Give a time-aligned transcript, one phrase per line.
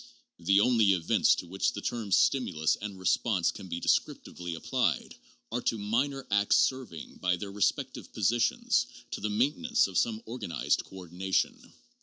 [0.39, 5.13] The only events to which the terms stimulus and response can be descriptively applied
[5.51, 5.89] are to 37° JOHN DEWEY.
[5.91, 11.71] minor acts serving by their respective positions to the main tenance of some organized coordination.